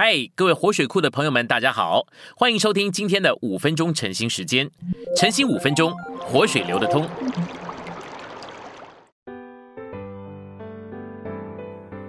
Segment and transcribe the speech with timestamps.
[0.00, 2.06] 嗨，各位活水库的朋友们，大家好，
[2.36, 4.70] 欢迎收听今天的五分钟晨兴时间。
[5.16, 7.04] 晨兴五分钟，活水流得通。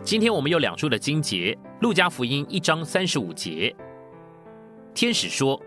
[0.03, 3.75] 今天我们有两处的经节，《路加福音》一章三十五节，
[4.93, 5.59] 天使说：“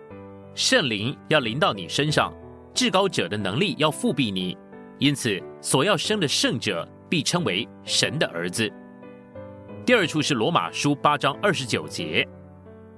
[0.54, 2.32] 圣灵要临到你身上，
[2.73, 4.57] 至高者的能力要复庇你，
[5.00, 8.73] 因此所要生的圣者必称为神的儿子。”
[9.85, 12.27] 第二处是罗马书八章二十九节，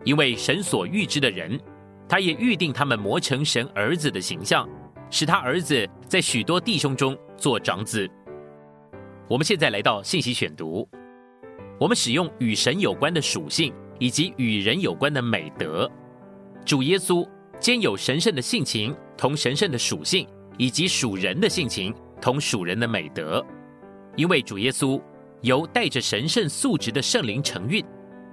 [0.04, 1.58] 因为神所预知的人，
[2.06, 4.68] 他也预定他们磨成神儿子的形象，
[5.08, 8.06] 使他儿子在许多弟兄中做长子。
[9.30, 10.86] 我们现在来到信息选读，
[11.80, 15.90] 我们使用与神有关的属性以及与人有关的美德。
[16.66, 17.26] 主耶稣
[17.58, 23.42] 兼有神圣的性情同神圣的属性，以及属人的性情同属人的美德，
[24.16, 25.00] 因为主耶稣。
[25.44, 27.84] 由带着神圣素质的圣灵承运，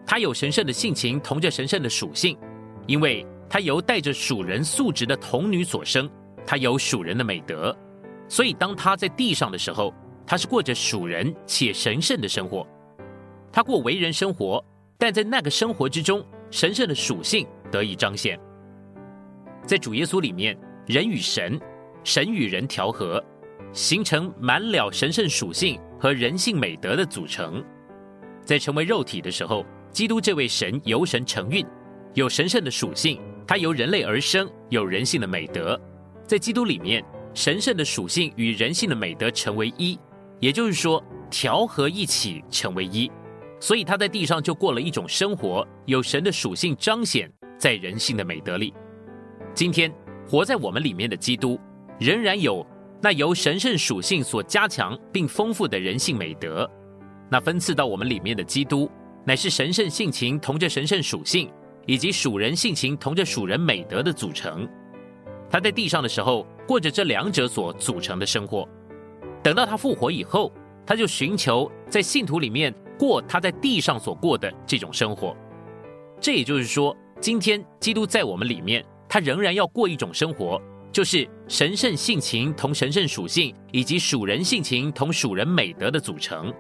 [0.06, 2.38] 他有神圣的性情，同着神圣的属性，
[2.88, 6.10] 因为他由带着属人素质的童女所生，
[6.46, 7.78] 他有属人的美德，
[8.30, 9.94] 所以当他在地上的时候，
[10.26, 12.66] 他是过着属人且神圣的生活。
[13.52, 14.64] 他过为人生活，
[14.98, 18.40] 但在那个生活之中，神圣的属性得以彰显。
[19.66, 21.60] 在主耶稣里面，人与神，
[22.06, 23.22] 神与人调和，
[23.74, 25.80] 形成满了神圣属性。
[26.02, 27.64] 和人性美德的组成，
[28.44, 31.64] 在成为肉体的时候，基督这位神由神承运，
[32.16, 35.80] 有神圣的属性，他由人类而生，有人性的美德。
[36.26, 37.06] 在基督里面，
[37.36, 40.00] 神圣的属性与人性的美德成为一，
[40.40, 43.12] 也就是说调和一起成为一。
[43.60, 48.74] 所以他在地上就过了一种生活，有神的属性彰显在人性的美德里。
[49.54, 49.94] 今天
[50.28, 51.60] 活在我们里面的基督，
[52.00, 52.66] 仍然有。
[53.02, 56.70] 那由神圣属性所加强并丰富的人性美德，
[57.30, 58.90] 那分赐到我们里面的基督，
[59.26, 61.52] 乃是神圣性情同着神圣属性，
[61.88, 64.70] 以及属人性情同着属人美德的组成。
[65.50, 68.70] 他在地上的时候，过着这两者所组成的生活。
[69.42, 70.54] 等到他复活以后，
[70.86, 75.36] 他就寻求在信徒里面过他在地上所过的这种生活。
[76.20, 80.62] 这也就是说，今天基督在我们里面，他仍然要过一种生活。
[80.92, 86.54] 就是神圣性情同神圣属性，以及属人性情同属人美德的组成。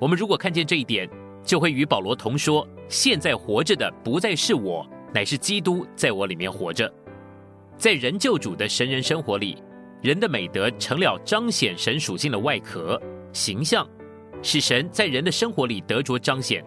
[0.00, 1.08] 我们如果看见这一点，
[1.44, 4.84] 就会与保罗同说：现在活着的不再是我，
[5.14, 6.92] 乃是基督在我里面活着。
[7.76, 9.62] 在人救主的神人生活里，
[10.02, 13.00] 人的美德成了彰显神属性的外壳
[13.32, 13.88] 形象，
[14.42, 16.64] 使神在人的生活里得着彰显。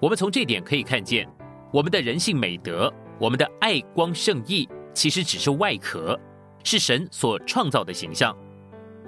[0.00, 1.28] 我们从这点可以看见，
[1.72, 4.68] 我们的人性美德，我们的爱光圣义。
[4.96, 6.18] 其实只是外壳，
[6.64, 8.34] 是神所创造的形象。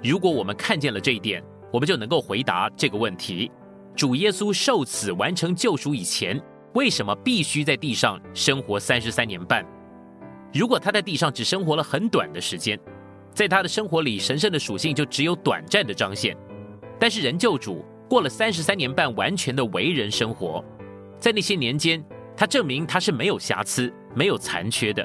[0.03, 3.51] 如果我们看见了这一点，我们就能够回答这个问题：
[3.95, 6.39] 主耶稣受死完成救赎以前，
[6.75, 9.65] 为什么必须在地上生活三十三年半？
[10.53, 12.79] 如果他在地上只生活了很短的时间，
[13.33, 16.37] 在他的生活里，神圣的属性就只有短暂的彰显。
[16.99, 20.63] 但是人救主过了三十三年半完全的为人生活，
[21.17, 22.03] 在那些年间，
[22.37, 25.03] 他证明他是没有瑕疵、没有残缺的。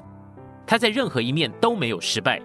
[0.67, 2.41] 他在任何一面都没有失败，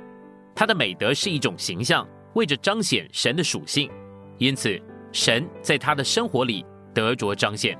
[0.54, 3.90] 他的美德是一种形象，为着彰显神的属性，
[4.38, 4.80] 因此
[5.12, 7.78] 神在他的生活里得着彰显。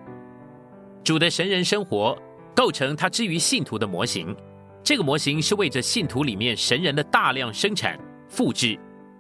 [1.04, 2.18] 主的神人生活
[2.56, 4.36] 构成他之于信徒的模型，
[4.84, 8.80] 这个模型是为着信徒里面神人的大量生产复制。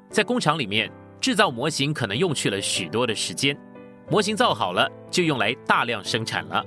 [0.09, 0.91] 在工厂里面
[1.21, 3.57] 制造模型可能用去了许多的时间，
[4.09, 6.65] 模型造好了就用来大量生产了。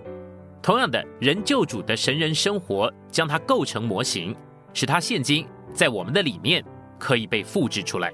[0.63, 4.35] 同样的，人救主的神人生活，将它构成模型，
[4.73, 6.65] 使它现今在我们的里面
[7.01, 8.13] 可以被复制出来。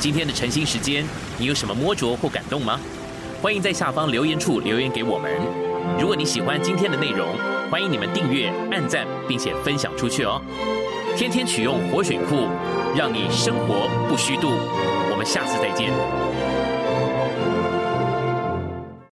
[0.00, 1.04] 今天的晨兴时间，
[1.38, 2.80] 你有什么摸着或感动吗？
[3.40, 5.30] 欢迎在下方留言处留言给我们。
[6.00, 7.28] 如果你喜欢今天的内容，
[7.70, 10.42] 欢迎你们订阅、按赞，并且分享出去哦。
[11.16, 12.48] 天天取用活水库，
[12.96, 14.48] 让你生活不虚度。
[15.12, 15.92] 我们下次再见。